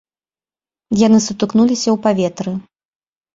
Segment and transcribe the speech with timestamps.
[1.07, 2.51] Яны сутыкнуліся ў паветры.